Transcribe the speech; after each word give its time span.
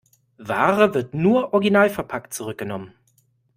Ware 0.39 0.95
wird 0.95 1.13
nur 1.13 1.53
originalverpackt 1.53 2.33
zurückgenommen. 2.33 2.95